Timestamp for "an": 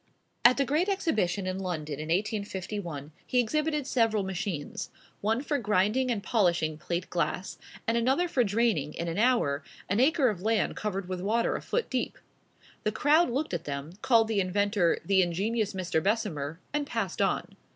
9.07-9.19, 9.87-9.99